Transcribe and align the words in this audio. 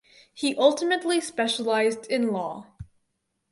He 0.33 0.55
ultimately 0.55 1.21
specialized 1.21 2.07
in 2.07 2.29
law. 2.31 2.65